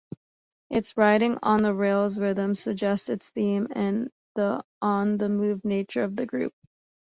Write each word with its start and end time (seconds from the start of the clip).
Its 0.71 0.97
riding-on-the-rails 0.97 2.17
rhythm 2.17 2.55
suggests 2.55 3.07
its 3.07 3.29
theme 3.29 3.67
and 3.71 4.09
the 4.33 4.63
on-the-move 4.81 5.63
nature 5.63 6.01
of 6.03 6.15
the 6.15 6.25
group. 6.25 6.53